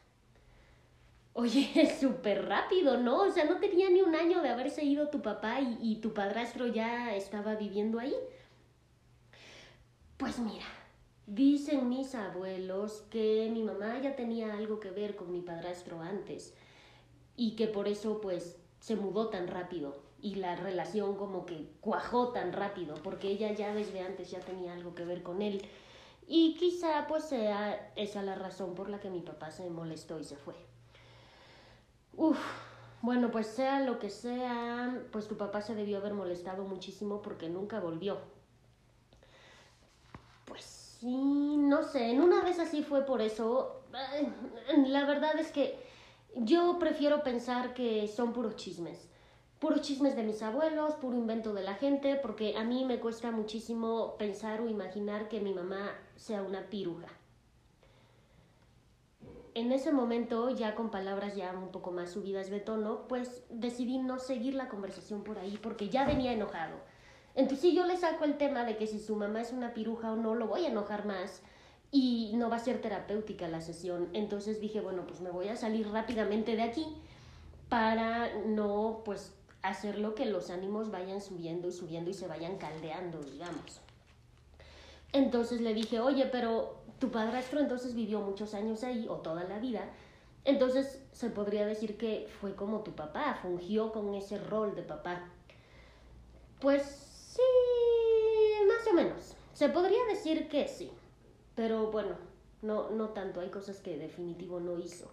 Oye, 1.34 1.98
súper 2.00 2.48
rápido, 2.48 2.98
¿no? 2.98 3.22
O 3.22 3.32
sea, 3.32 3.46
no 3.46 3.58
tenía 3.58 3.90
ni 3.90 4.02
un 4.02 4.14
año 4.14 4.44
de 4.44 4.50
haberse 4.50 4.86
ido 4.86 5.10
tu 5.10 5.24
papá 5.24 5.62
y, 5.62 5.80
y 5.82 5.96
tu 5.96 6.14
padrastro 6.14 6.68
ya 6.68 7.16
estaba 7.16 7.56
viviendo 7.56 8.00
ahí. 8.00 8.14
Pues 10.20 10.38
mira, 10.38 10.66
dicen 11.28 11.88
mis 11.88 12.14
abuelos 12.14 13.06
que 13.10 13.50
mi 13.54 13.64
mamá 13.64 14.02
ya 14.02 14.18
tenía 14.18 14.54
algo 14.54 14.82
que 14.82 14.92
ver 14.92 15.16
con 15.16 15.32
mi 15.32 15.40
padrastro 15.40 16.02
antes 16.02 16.54
y 17.38 17.56
que 17.56 17.68
por 17.68 17.88
eso 17.88 18.20
pues 18.20 18.58
se 18.82 18.98
mudó 18.98 19.30
tan 19.30 19.48
rápido 19.48 20.04
y 20.22 20.36
la 20.36 20.58
relación 20.58 21.16
como 21.16 21.46
que 21.46 21.70
cuajó 21.80 22.34
tan 22.34 22.52
rápido 22.52 22.96
porque 23.02 23.30
ella 23.30 23.54
ya 23.54 23.74
desde 23.74 24.02
antes 24.02 24.30
ya 24.30 24.42
tenía 24.42 24.74
algo 24.74 24.94
que 24.94 25.06
ver 25.06 25.24
con 25.24 25.42
él. 25.42 25.66
Y 26.28 26.58
quizá 26.58 27.08
pues 27.08 27.24
sea 27.24 27.94
esa 27.96 28.22
la 28.22 28.36
razón 28.36 28.76
por 28.76 28.90
la 28.90 29.00
que 29.00 29.10
mi 29.10 29.22
papá 29.22 29.52
se 29.52 29.70
molestó 29.70 30.20
y 30.20 30.26
se 30.26 30.36
fue. 30.36 30.56
Uf, 32.18 32.38
bueno, 33.02 33.32
pues 33.32 33.48
sea 33.48 33.80
lo 33.80 34.00
que 34.00 34.10
sea, 34.10 35.02
pues 35.14 35.30
tu 35.30 35.38
papá 35.38 35.62
se 35.62 35.76
debió 35.76 36.00
haber 36.00 36.14
molestado 36.14 36.66
muchísimo 36.66 37.22
porque 37.22 37.48
nunca 37.48 37.80
volvió. 37.80 38.18
Sí, 41.00 41.58
no 41.58 41.84
sé, 41.84 42.12
en 42.12 42.22
una 42.22 42.42
vez 42.42 42.60
así 42.60 42.84
fue 42.84 43.06
por 43.06 43.22
eso. 43.22 43.82
La 44.88 45.06
verdad 45.06 45.40
es 45.40 45.52
que 45.52 45.80
yo 46.36 46.78
prefiero 46.80 47.24
pensar 47.24 47.74
que 47.74 48.08
son 48.08 48.34
puros 48.34 48.56
chismes 48.56 49.10
puros 49.60 49.82
chismes 49.82 50.16
de 50.16 50.24
mis 50.24 50.42
abuelos, 50.42 50.96
puro 50.96 51.18
invento 51.18 51.54
de 51.54 51.64
la 51.64 51.76
gente, 51.76 52.16
porque 52.16 52.56
a 52.58 52.64
mí 52.64 52.86
me 52.86 53.00
cuesta 53.00 53.30
muchísimo 53.32 54.16
pensar 54.18 54.62
o 54.62 54.70
imaginar 54.70 55.28
que 55.28 55.42
mi 55.42 55.54
mamá 55.54 55.92
sea 56.16 56.42
una 56.42 56.70
piruja. 56.70 57.08
En 59.54 59.74
ese 59.74 59.92
momento, 59.92 60.50
ya 60.50 60.76
con 60.76 60.90
palabras 60.90 61.36
ya 61.36 61.52
un 61.52 61.72
poco 61.72 61.92
más 61.92 62.12
subidas 62.12 62.50
de 62.50 62.62
tono, 62.62 63.08
pues 63.10 63.44
decidí 63.50 63.98
no 63.98 64.20
seguir 64.20 64.54
la 64.56 64.70
conversación 64.70 65.24
por 65.24 65.38
ahí 65.38 65.60
porque 65.62 65.90
ya 65.90 66.06
venía 66.06 66.32
enojado. 66.32 66.78
Entonces, 67.40 67.70
si 67.70 67.74
yo 67.74 67.86
le 67.86 67.96
saco 67.96 68.26
el 68.26 68.38
tema 68.38 68.66
de 68.66 68.76
que 68.76 68.86
si 68.86 69.00
su 69.00 69.16
mamá 69.16 69.40
es 69.40 69.54
una 69.54 69.74
piruja 69.74 70.12
o 70.12 70.18
no, 70.18 70.36
lo 70.36 70.48
voy 70.48 70.66
a 70.66 70.68
enojar 70.68 71.06
más 71.06 71.42
y 71.90 72.34
no 72.36 72.50
va 72.50 72.58
a 72.58 72.60
ser 72.60 72.82
terapéutica 72.82 73.48
la 73.48 73.62
sesión. 73.62 74.10
Entonces 74.12 74.60
dije, 74.60 74.82
bueno, 74.82 75.08
pues 75.08 75.22
me 75.22 75.30
voy 75.30 75.48
a 75.48 75.56
salir 75.56 75.90
rápidamente 75.90 76.58
de 76.58 76.64
aquí 76.64 76.86
para 77.70 78.36
no, 78.46 79.04
pues, 79.06 79.34
hacerlo 79.62 80.16
que 80.16 80.26
los 80.26 80.50
ánimos 80.50 80.92
vayan 80.92 81.22
subiendo 81.22 81.70
y 81.70 81.72
subiendo 81.72 82.10
y 82.10 82.14
se 82.14 82.28
vayan 82.28 82.58
caldeando, 82.58 83.24
digamos. 83.24 83.80
Entonces 85.14 85.62
le 85.62 85.74
dije, 85.74 86.02
oye, 86.02 86.26
pero 86.26 86.82
tu 87.00 87.10
padrastro 87.10 87.62
entonces 87.62 87.96
vivió 87.96 88.20
muchos 88.20 88.54
años 88.54 88.84
ahí 88.84 89.08
o 89.08 89.16
toda 89.16 89.46
la 89.46 89.60
vida. 89.60 89.86
Entonces 90.44 91.02
se 91.14 91.30
podría 91.30 91.66
decir 91.66 91.98
que 91.98 92.28
fue 92.42 92.54
como 92.58 92.82
tu 92.82 92.92
papá, 92.96 93.40
fungió 93.42 93.94
con 93.94 94.14
ese 94.14 94.38
rol 94.38 94.76
de 94.76 94.82
papá. 94.82 95.24
Pues 96.60 97.09
sí, 97.40 98.66
más 98.68 98.88
o 98.88 98.94
menos. 98.94 99.36
Se 99.54 99.70
podría 99.70 100.04
decir 100.06 100.48
que 100.48 100.68
sí. 100.68 100.92
Pero 101.56 101.92
bueno, 101.92 102.16
no, 102.62 102.90
no 102.92 103.10
tanto. 103.10 103.42
Hay 103.42 103.50
cosas 103.50 103.80
que 103.80 103.98
definitivo 103.98 104.60
no 104.60 104.78
hizo. 104.80 105.10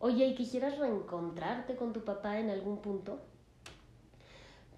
Oye, 0.00 0.26
¿y 0.26 0.34
quisieras 0.34 0.78
reencontrarte 0.78 1.76
con 1.76 1.92
tu 1.92 2.04
papá 2.04 2.38
en 2.38 2.50
algún 2.50 2.78
punto? 2.78 3.20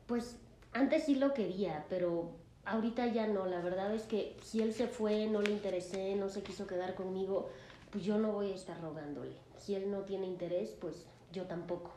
Pues 0.06 0.36
antes 0.72 1.04
sí 1.04 1.16
lo 1.16 1.34
quería, 1.34 1.86
pero 1.88 2.30
ahorita 2.64 3.06
ya 3.06 3.26
no. 3.26 3.46
La 3.46 3.60
verdad 3.60 3.94
es 3.94 4.02
que 4.04 4.36
si 4.42 4.60
él 4.60 4.72
se 4.72 4.86
fue, 4.86 5.26
no 5.26 5.42
le 5.42 5.50
interesé, 5.50 6.14
no 6.14 6.28
se 6.28 6.42
quiso 6.42 6.66
quedar 6.66 6.94
conmigo, 6.94 7.48
pues 7.90 8.04
yo 8.04 8.18
no 8.18 8.32
voy 8.32 8.52
a 8.52 8.54
estar 8.54 8.80
rogándole. 8.80 9.36
Si 9.58 9.74
él 9.74 9.90
no 9.90 10.00
tiene 10.02 10.26
interés, 10.26 10.76
pues 10.80 11.06
yo 11.32 11.46
tampoco. 11.46 11.90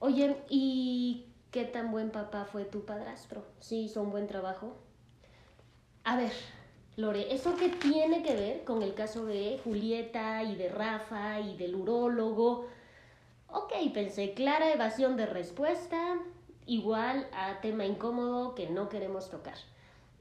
Oye, 0.00 0.36
¿y 0.48 1.26
¿qué 1.50 1.64
tan 1.64 1.90
buen 1.90 2.10
papá 2.10 2.44
fue 2.44 2.64
tu 2.64 2.84
padrastro? 2.84 3.44
¿Sí 3.60 3.84
hizo 3.84 4.02
un 4.02 4.10
buen 4.10 4.26
trabajo? 4.26 4.76
A 6.04 6.16
ver, 6.16 6.32
Lore, 6.96 7.32
¿eso 7.34 7.56
qué 7.56 7.68
tiene 7.68 8.22
que 8.22 8.34
ver 8.34 8.64
con 8.64 8.82
el 8.82 8.94
caso 8.94 9.24
de 9.24 9.60
Julieta 9.62 10.42
y 10.42 10.56
de 10.56 10.68
Rafa 10.68 11.40
y 11.40 11.56
del 11.56 11.74
urólogo? 11.74 12.66
Ok, 13.48 13.72
pensé, 13.94 14.34
clara 14.34 14.72
evasión 14.72 15.16
de 15.16 15.26
respuesta, 15.26 16.18
igual 16.66 17.28
a 17.32 17.60
tema 17.60 17.86
incómodo 17.86 18.54
que 18.54 18.68
no 18.68 18.88
queremos 18.88 19.30
tocar. 19.30 19.56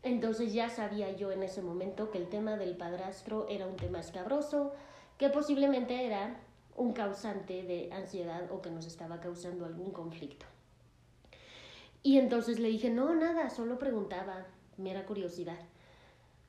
Entonces 0.03 0.53
ya 0.53 0.69
sabía 0.69 1.11
yo 1.11 1.31
en 1.31 1.43
ese 1.43 1.61
momento 1.61 2.11
que 2.11 2.19
el 2.19 2.29
tema 2.29 2.55
del 2.55 2.77
padrastro 2.77 3.47
era 3.49 3.67
un 3.67 3.75
tema 3.75 3.99
escabroso, 3.99 4.73
que 5.17 5.29
posiblemente 5.29 6.05
era 6.05 6.37
un 6.75 6.93
causante 6.93 7.63
de 7.63 7.89
ansiedad 7.91 8.51
o 8.51 8.61
que 8.61 8.69
nos 8.69 8.85
estaba 8.85 9.19
causando 9.19 9.65
algún 9.65 9.91
conflicto. 9.91 10.45
Y 12.07 12.17
entonces 12.19 12.57
le 12.57 12.69
dije, 12.69 12.89
no, 12.89 13.13
nada, 13.15 13.49
solo 13.49 13.77
preguntaba, 13.77 14.45
mera 14.77 15.05
curiosidad. 15.05 15.59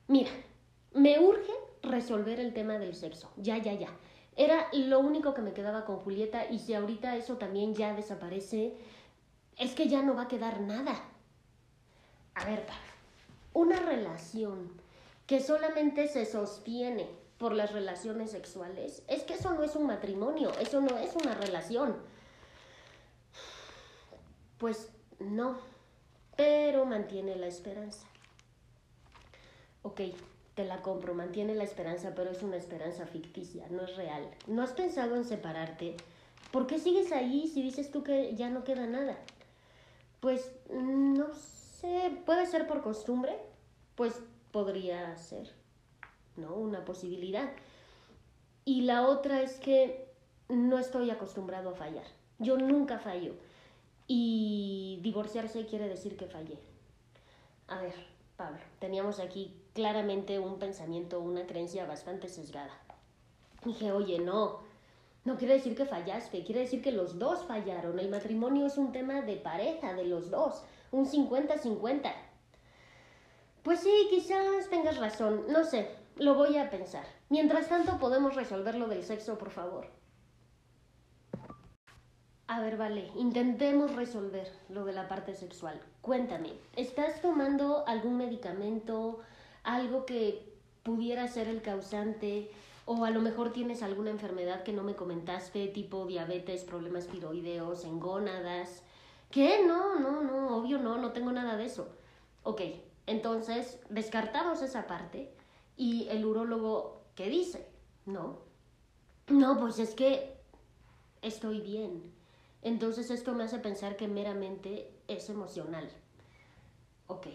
Mira, 0.07 0.31
me 0.93 1.19
urge 1.19 1.51
resolver 1.81 2.39
el 2.39 2.53
tema 2.53 2.77
del 2.77 2.95
sexo, 2.95 3.29
ya, 3.35 3.57
ya, 3.57 3.73
ya. 3.73 3.89
Era 4.37 4.69
lo 4.71 5.01
único 5.01 5.33
que 5.33 5.41
me 5.41 5.51
quedaba 5.51 5.83
con 5.83 5.97
Julieta 5.97 6.49
y 6.49 6.59
si 6.59 6.75
ahorita 6.75 7.17
eso 7.17 7.35
también 7.35 7.75
ya 7.75 7.93
desaparece, 7.93 8.77
es 9.57 9.73
que 9.75 9.89
ya 9.89 10.01
no 10.01 10.15
va 10.15 10.21
a 10.21 10.27
quedar 10.29 10.61
nada. 10.61 10.95
A 12.35 12.45
ver, 12.45 12.65
una 13.51 13.81
relación 13.81 14.71
que 15.27 15.41
solamente 15.41 16.07
se 16.07 16.25
sostiene 16.25 17.05
por 17.37 17.51
las 17.51 17.73
relaciones 17.73 18.31
sexuales, 18.31 19.03
es 19.09 19.23
que 19.23 19.33
eso 19.33 19.53
no 19.53 19.63
es 19.63 19.75
un 19.75 19.87
matrimonio, 19.87 20.53
eso 20.61 20.79
no 20.79 20.97
es 20.97 21.17
una 21.17 21.33
relación. 21.33 21.97
Pues 24.57 24.89
no, 25.19 25.57
pero 26.35 26.85
mantiene 26.85 27.35
la 27.35 27.47
esperanza. 27.47 28.07
Ok, 29.81 30.01
te 30.55 30.65
la 30.65 30.81
compro, 30.81 31.13
mantiene 31.13 31.55
la 31.55 31.63
esperanza, 31.63 32.13
pero 32.15 32.31
es 32.31 32.43
una 32.43 32.57
esperanza 32.57 33.05
ficticia, 33.05 33.67
no 33.69 33.83
es 33.83 33.95
real. 33.95 34.29
¿No 34.47 34.61
has 34.61 34.73
pensado 34.73 35.15
en 35.15 35.25
separarte? 35.25 35.95
¿Por 36.51 36.67
qué 36.67 36.79
sigues 36.79 37.11
ahí 37.11 37.47
si 37.47 37.61
dices 37.61 37.91
tú 37.91 38.03
que 38.03 38.35
ya 38.35 38.49
no 38.49 38.63
queda 38.63 38.87
nada? 38.87 39.17
Pues 40.19 40.51
no 40.69 41.33
sé, 41.33 42.11
puede 42.25 42.45
ser 42.45 42.67
por 42.67 42.81
costumbre, 42.81 43.37
pues 43.95 44.21
podría 44.51 45.15
ser. 45.17 45.59
¿no? 46.39 46.55
Una 46.55 46.83
posibilidad. 46.85 47.49
Y 48.65 48.81
la 48.81 49.07
otra 49.07 49.41
es 49.41 49.59
que 49.59 50.07
no 50.47 50.79
estoy 50.79 51.09
acostumbrado 51.11 51.69
a 51.69 51.73
fallar. 51.73 52.05
Yo 52.39 52.57
nunca 52.57 52.99
fallo. 52.99 53.35
Y 54.11 54.97
divorciarse 55.03 55.67
quiere 55.67 55.87
decir 55.87 56.17
que 56.17 56.25
fallé. 56.25 56.57
A 57.67 57.79
ver, 57.79 57.93
Pablo, 58.37 58.57
teníamos 58.79 59.19
aquí 59.19 59.55
claramente 59.75 60.39
un 60.39 60.57
pensamiento, 60.57 61.19
una 61.19 61.45
creencia 61.45 61.85
bastante 61.85 62.27
sesgada. 62.27 62.73
Dije, 63.63 63.91
oye, 63.91 64.17
no, 64.17 64.61
no 65.25 65.37
quiere 65.37 65.53
decir 65.53 65.75
que 65.75 65.85
fallaste, 65.85 66.43
quiere 66.43 66.61
decir 66.61 66.81
que 66.81 66.91
los 66.91 67.19
dos 67.19 67.45
fallaron. 67.45 67.99
El 67.99 68.09
matrimonio 68.09 68.65
es 68.65 68.79
un 68.79 68.91
tema 68.91 69.21
de 69.21 69.35
pareja, 69.35 69.93
de 69.93 70.05
los 70.05 70.31
dos, 70.31 70.63
un 70.91 71.05
50-50. 71.05 72.11
Pues 73.61 73.81
sí, 73.81 74.07
quizás 74.09 74.69
tengas 74.71 74.97
razón, 74.97 75.43
no 75.49 75.63
sé, 75.63 75.87
lo 76.15 76.33
voy 76.33 76.57
a 76.57 76.71
pensar. 76.71 77.05
Mientras 77.29 77.69
tanto, 77.69 77.99
podemos 77.99 78.35
resolver 78.35 78.73
lo 78.73 78.87
del 78.87 79.03
sexo, 79.03 79.37
por 79.37 79.51
favor. 79.51 79.98
A 82.49 82.61
ver, 82.61 82.77
vale, 82.77 83.11
intentemos 83.15 83.95
resolver 83.95 84.51
lo 84.69 84.83
de 84.83 84.91
la 84.91 85.07
parte 85.07 85.35
sexual. 85.35 85.79
Cuéntame, 86.01 86.53
¿estás 86.75 87.21
tomando 87.21 87.87
algún 87.87 88.17
medicamento, 88.17 89.19
algo 89.61 90.07
que 90.07 90.51
pudiera 90.81 91.27
ser 91.27 91.47
el 91.47 91.61
causante? 91.61 92.49
O 92.85 93.05
a 93.05 93.11
lo 93.11 93.21
mejor 93.21 93.53
tienes 93.53 93.83
alguna 93.83 94.09
enfermedad 94.09 94.63
que 94.63 94.73
no 94.73 94.81
me 94.81 94.95
comentaste, 94.95 95.67
tipo 95.67 96.07
diabetes, 96.07 96.63
problemas 96.63 97.05
tiroideos, 97.05 97.85
engónadas. 97.85 98.81
¿Qué? 99.29 99.63
No, 99.63 99.99
no, 99.99 100.23
no, 100.23 100.57
obvio 100.57 100.79
no, 100.79 100.97
no 100.97 101.11
tengo 101.11 101.31
nada 101.31 101.55
de 101.55 101.65
eso. 101.65 101.95
Ok, 102.41 102.61
entonces 103.05 103.79
descartamos 103.91 104.63
esa 104.63 104.87
parte 104.87 105.31
y 105.77 106.07
el 106.07 106.25
urólogo, 106.25 107.03
¿qué 107.13 107.29
dice? 107.29 107.69
No. 108.07 108.39
No, 109.27 109.59
pues 109.59 109.77
es 109.77 109.93
que 109.93 110.35
estoy 111.21 111.61
bien. 111.61 112.17
Entonces 112.61 113.09
esto 113.09 113.33
me 113.33 113.45
hace 113.45 113.59
pensar 113.59 113.95
que 113.95 114.07
meramente 114.07 114.91
es 115.07 115.29
emocional. 115.29 115.89
Ok, 117.07 117.27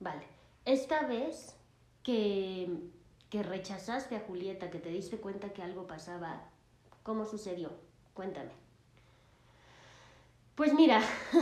vale. 0.00 0.26
Esta 0.64 1.06
vez 1.06 1.56
que, 2.02 2.68
que 3.30 3.42
rechazaste 3.42 4.16
a 4.16 4.20
Julieta, 4.20 4.70
que 4.70 4.78
te 4.78 4.88
diste 4.88 5.18
cuenta 5.18 5.52
que 5.52 5.62
algo 5.62 5.86
pasaba, 5.86 6.48
¿cómo 7.02 7.24
sucedió? 7.24 7.70
Cuéntame. 8.14 8.52
Pues 10.54 10.74
mira, 10.74 11.00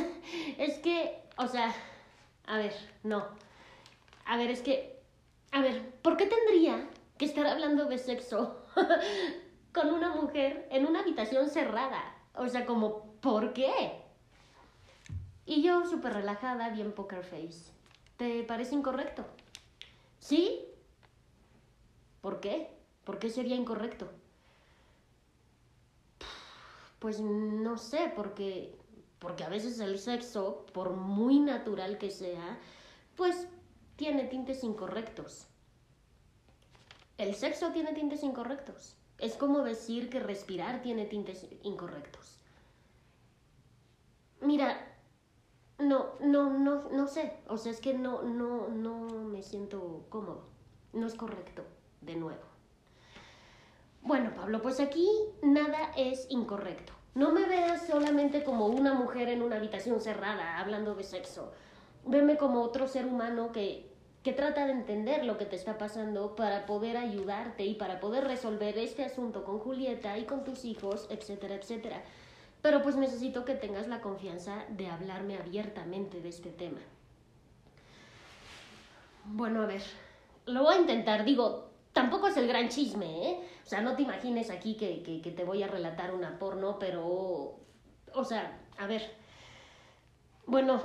es 0.59 0.79
que, 0.79 1.23
o 1.37 1.49
sea, 1.49 1.75
a 2.47 2.59
ver, 2.59 2.75
no. 3.03 3.27
A 4.27 4.37
ver, 4.37 4.51
es 4.51 4.63
que 4.63 5.01
a 5.53 5.61
ver, 5.63 5.95
¿por 6.03 6.17
qué 6.17 6.27
tendría 6.27 6.89
que 7.19 7.25
estar 7.25 7.47
hablando 7.47 7.87
de 7.87 7.99
sexo 7.99 8.65
con 9.75 9.93
una 9.93 10.15
mujer 10.15 10.69
en 10.71 10.87
una 10.87 11.01
habitación 11.01 11.51
cerrada? 11.51 12.01
O 12.35 12.49
sea, 12.49 12.67
como, 12.67 13.10
¿por 13.21 13.53
qué? 13.53 14.03
Y 15.47 15.63
yo, 15.63 15.85
súper 15.89 16.15
relajada, 16.15 16.71
bien 16.71 16.93
poker 16.93 17.25
face. 17.25 17.73
¿Te 18.17 18.43
parece 18.45 18.75
incorrecto? 18.75 19.25
¿Sí? 20.19 20.65
¿Por 22.21 22.41
qué? 22.41 22.71
¿Por 23.05 23.19
qué 23.19 23.31
sería 23.31 23.57
incorrecto? 23.57 24.11
Pues 26.99 27.21
no 27.21 27.79
sé, 27.79 28.13
porque, 28.15 28.77
porque 29.19 29.43
a 29.43 29.49
veces 29.49 29.81
el 29.81 29.99
sexo, 29.99 30.67
por 30.75 30.93
muy 30.93 31.41
natural 31.41 31.97
que 31.97 32.11
sea, 32.11 32.59
pues 33.17 33.49
tiene 33.97 34.25
tintes 34.25 34.63
incorrectos. 34.63 35.47
El 37.17 37.35
sexo 37.35 37.73
tiene 37.73 37.93
tintes 37.93 38.23
incorrectos. 38.23 38.97
Es 39.19 39.37
como 39.37 39.63
decir 39.63 40.09
que 40.09 40.21
respirar 40.21 40.83
tiene 40.83 41.07
tintes 41.07 41.47
incorrectos. 41.63 42.40
Mira, 44.41 44.77
no, 45.79 46.13
no, 46.21 46.51
no, 46.51 46.89
no 46.91 47.07
sé. 47.07 47.33
O 47.49 47.57
sea, 47.57 47.73
es 47.73 47.81
que 47.81 47.95
no, 47.95 48.23
no, 48.23 48.69
no 48.69 49.07
me 49.25 49.43
siento 49.43 50.07
cómodo. 50.09 50.49
No 50.93 51.07
es 51.07 51.15
correcto, 51.15 51.65
de 52.01 52.17
nuevo. 52.17 52.43
Bueno, 54.03 54.33
Pablo, 54.35 54.63
pues 54.63 54.81
aquí 54.81 55.09
nada 55.43 55.93
es 55.97 56.27
incorrecto. 56.31 56.93
No 57.15 57.33
me 57.33 57.47
veas 57.47 57.87
solamente 57.87 58.45
como 58.45 58.67
una 58.67 58.95
mujer 58.95 59.29
en 59.29 59.43
una 59.43 59.57
habitación 59.57 60.01
cerrada 60.01 60.59
hablando 60.59 60.95
de 60.95 61.05
sexo. 61.05 61.53
Veme 62.07 62.37
como 62.39 62.63
otro 62.63 62.89
ser 62.89 63.07
humano 63.07 63.53
que 63.53 63.91
que 64.23 64.33
trata 64.33 64.67
de 64.67 64.73
entender 64.73 65.25
lo 65.25 65.39
que 65.39 65.47
te 65.47 65.57
está 65.57 65.79
pasando 65.79 66.37
para 66.37 66.67
poder 66.67 66.97
ayudarte 66.97 67.65
y 67.65 67.75
para 67.75 68.01
poder 68.01 68.25
resolver 68.25 68.77
este 68.77 69.05
asunto 69.05 69.45
con 69.45 69.59
Julieta 69.59 70.19
y 70.19 70.25
con 70.25 70.45
tus 70.45 70.65
hijos, 70.65 71.07
etcétera, 71.11 71.55
etcétera. 71.55 72.03
Pero 72.63 72.83
pues 72.83 72.97
necesito 72.97 73.45
que 73.45 73.55
tengas 73.55 73.89
la 73.89 74.01
confianza 74.01 74.65
de 74.69 74.89
hablarme 74.89 75.39
abiertamente 75.39 76.21
de 76.21 76.29
este 76.29 76.51
tema. 76.51 76.81
Bueno, 79.25 79.63
a 79.63 79.67
ver, 79.67 79.83
lo 80.47 80.65
voy 80.65 80.75
a 80.75 80.81
intentar. 80.81 81.25
Digo, 81.25 81.71
tampoco 81.93 82.29
es 82.29 82.37
el 82.37 82.47
gran 82.47 82.69
chisme, 82.69 83.29
¿eh? 83.29 83.41
O 83.65 83.69
sea, 83.69 83.81
no 83.81 83.95
te 83.97 84.03
imagines 84.03 84.51
aquí 84.51 84.77
que, 84.77 85.03
que, 85.23 85.31
te 85.31 85.45
voy 85.45 85.63
a 85.63 85.69
relatar 85.69 86.13
una 86.13 86.39
porno, 86.39 86.79
pero... 86.79 87.57
O 88.15 88.25
sea, 88.25 88.59
a 88.79 88.87
ver. 88.87 89.03
Bueno, 90.47 90.83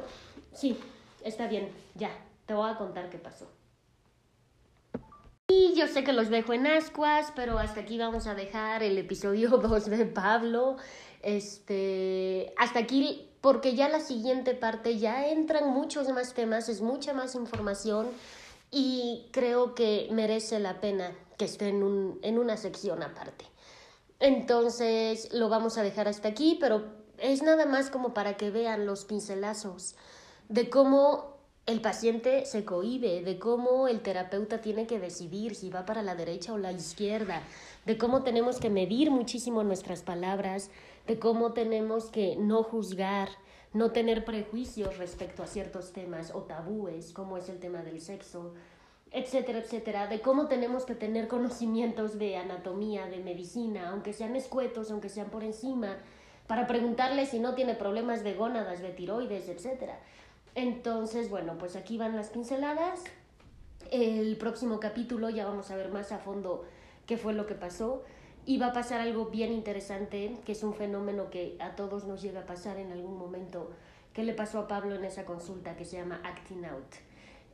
sí, 0.53 0.77
está 1.24 1.48
bien, 1.48 1.70
ya, 1.96 2.12
te 2.46 2.53
voy 2.53 2.70
a 2.70 2.77
contar 2.77 3.10
qué 3.10 3.17
pasó. 3.17 3.50
Y 5.48 5.74
yo 5.75 5.88
sé 5.88 6.03
que 6.03 6.13
los 6.13 6.29
dejo 6.29 6.53
en 6.53 6.67
ascuas, 6.67 7.32
pero 7.36 7.58
hasta 7.58 7.82
aquí 7.82 7.98
vamos 7.98 8.27
a 8.27 8.36
dejar 8.36 8.84
el 8.84 8.98
episodio 8.98 9.50
2 9.58 9.86
de 9.86 10.05
Pablo. 10.05 10.77
Este, 11.25 12.53
hasta 12.55 12.77
aquí 12.77 13.32
porque 13.41 13.74
ya 13.74 13.89
la 13.89 14.00
siguiente 14.00 14.53
parte 14.53 15.00
ya 15.00 15.27
entran 15.27 15.74
muchos 15.74 16.08
más 16.10 16.36
temas, 16.36 16.70
es 16.70 16.82
mucha 16.82 17.13
más 17.13 17.34
información 17.34 18.10
y 18.70 19.25
creo 19.32 19.74
que 19.74 20.08
merece 20.12 20.60
la 20.60 20.79
pena 20.79 21.12
que 21.39 21.46
esté 21.46 21.70
en, 21.70 21.82
un, 21.82 22.20
en 22.22 22.38
una 22.38 22.58
sección 22.58 23.01
aparte. 23.01 23.46
Entonces 24.20 25.34
lo 25.34 25.50
vamos 25.50 25.79
a 25.79 25.84
dejar 25.84 26.08
hasta 26.08 26.27
aquí, 26.27 26.60
pero 26.60 26.86
es 27.17 27.41
nada 27.41 27.65
más 27.65 27.89
como 27.89 28.13
para 28.13 28.38
que 28.38 28.51
vean 28.51 28.86
los 28.86 29.03
pincelazos 29.05 29.96
de 30.48 30.70
cómo 30.70 31.36
el 31.65 31.82
paciente 31.82 32.46
se 32.46 32.63
cohíbe 32.63 33.24
de 33.24 33.39
cómo 33.39 33.88
el 33.88 34.01
terapeuta 34.01 34.62
tiene 34.62 34.86
que 34.86 35.00
decidir 35.00 35.55
si 35.55 35.72
va 35.72 35.86
para 35.86 36.03
la 36.03 36.13
derecha 36.13 36.53
o 36.53 36.60
la 36.60 36.72
izquierda, 36.72 37.41
de 37.86 37.98
cómo 37.98 38.22
tenemos 38.22 38.60
que 38.60 38.70
medir 38.70 39.10
muchísimo 39.10 39.63
nuestras 39.63 40.03
palabras, 40.03 40.70
de 41.08 41.20
cómo 41.20 41.54
tenemos 41.54 42.06
que 42.06 42.36
no 42.36 42.64
juzgar, 42.64 43.30
no 43.74 43.92
tener 43.92 44.26
prejuicios 44.26 44.98
respecto 44.98 45.44
a 45.44 45.48
ciertos 45.48 45.92
temas 45.92 46.34
o 46.34 46.44
tabúes, 46.44 47.12
como 47.14 47.38
es 47.38 47.50
el 47.50 47.60
tema 47.60 47.84
del 47.84 48.02
sexo, 48.02 48.54
etcétera, 49.12 49.60
etcétera, 49.60 50.08
de 50.08 50.22
cómo 50.22 50.48
tenemos 50.48 50.86
que 50.86 50.96
tener 50.96 51.28
conocimientos 51.28 52.18
de 52.18 52.38
anatomía, 52.38 53.08
de 53.08 53.20
medicina, 53.20 53.90
aunque 53.90 54.14
sean 54.14 54.36
escuetos, 54.36 54.92
aunque 54.92 55.10
sean 55.10 55.30
por 55.30 55.44
encima, 55.44 55.98
para 56.48 56.68
preguntarle 56.68 57.26
si 57.26 57.40
no 57.40 57.56
tiene 57.56 57.76
problemas 57.76 58.24
de 58.24 58.34
gónadas, 58.34 58.82
de 58.82 58.90
tiroides, 58.90 59.50
etcétera. 59.50 60.00
Entonces, 60.54 61.30
bueno, 61.30 61.58
pues 61.58 61.76
aquí 61.76 61.98
van 61.98 62.16
las 62.16 62.30
pinceladas. 62.30 63.04
El 63.92 64.38
próximo 64.38 64.80
capítulo 64.80 65.30
ya 65.30 65.46
vamos 65.46 65.70
a 65.70 65.76
ver 65.76 65.92
más 65.92 66.12
a 66.12 66.18
fondo 66.18 66.64
qué 67.06 67.18
fue 67.18 67.34
lo 67.34 67.46
que 67.46 67.56
pasó. 67.56 68.04
Y 68.46 68.58
va 68.58 68.68
a 68.68 68.74
pasar 68.74 69.02
algo 69.02 69.25
bien 69.25 69.52
interesante, 69.52 70.38
que 70.46 70.52
es 70.52 70.62
un 70.64 70.75
fenómeno 70.75 71.32
que 71.32 71.58
a 71.60 71.75
todos 71.75 72.06
nos 72.06 72.22
llega 72.22 72.42
a 72.42 72.46
pasar 72.46 72.78
en 72.78 72.92
algún 72.92 73.18
momento, 73.18 73.72
que 74.14 74.24
le 74.24 74.34
pasó 74.34 74.60
a 74.60 74.68
Pablo 74.68 74.94
en 74.94 75.04
esa 75.04 75.25
consulta, 75.25 75.75
que 75.75 75.84
se 75.84 75.98
llama 75.98 76.22
acting 76.24 76.64
out. 76.66 76.94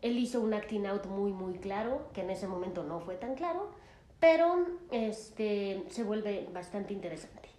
Él 0.02 0.18
hizo 0.18 0.42
un 0.42 0.54
acting 0.54 0.86
out 0.88 1.06
muy, 1.06 1.32
muy 1.32 1.54
claro, 1.60 2.10
que 2.14 2.22
en 2.22 2.30
ese 2.30 2.46
momento 2.46 2.84
no 2.84 3.00
fue 3.00 3.16
tan 3.16 3.36
claro, 3.36 3.72
pero 4.20 4.66
este, 4.92 5.86
se 5.90 6.04
vuelve 6.04 6.50
bastante 6.54 6.94
interesante. 6.94 7.50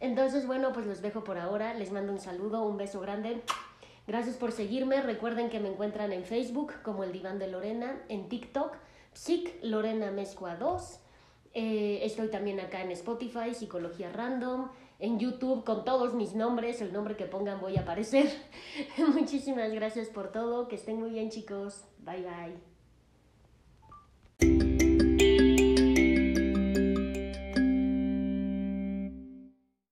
Entonces, 0.00 0.46
bueno, 0.46 0.72
pues 0.72 0.86
los 0.86 1.02
dejo 1.02 1.24
por 1.24 1.38
ahora. 1.38 1.74
Les 1.74 1.92
mando 1.92 2.12
un 2.12 2.20
saludo, 2.20 2.64
un 2.64 2.76
beso 2.76 3.00
grande. 3.00 3.42
Gracias 4.06 4.36
por 4.36 4.52
seguirme. 4.52 5.02
Recuerden 5.02 5.50
que 5.50 5.60
me 5.60 5.68
encuentran 5.68 6.12
en 6.12 6.24
Facebook 6.24 6.72
como 6.82 7.04
el 7.04 7.12
Diván 7.12 7.38
de 7.38 7.48
Lorena, 7.48 8.00
en 8.08 8.28
TikTok, 8.28 8.76
Psic 9.12 9.62
Lorena 9.62 10.10
Mezcua 10.10 10.56
2 10.56 11.00
eh, 11.60 12.04
estoy 12.04 12.28
también 12.28 12.60
acá 12.60 12.82
en 12.82 12.92
Spotify, 12.92 13.52
Psicología 13.52 14.12
Random, 14.12 14.68
en 15.00 15.18
YouTube 15.18 15.64
con 15.64 15.84
todos 15.84 16.14
mis 16.14 16.36
nombres, 16.36 16.80
el 16.80 16.92
nombre 16.92 17.16
que 17.16 17.24
pongan 17.24 17.60
voy 17.60 17.76
a 17.76 17.80
aparecer. 17.80 18.30
Muchísimas 19.12 19.72
gracias 19.72 20.06
por 20.06 20.30
todo, 20.30 20.68
que 20.68 20.76
estén 20.76 21.00
muy 21.00 21.10
bien 21.10 21.30
chicos, 21.30 21.82
bye 21.98 22.24
bye. 24.38 24.67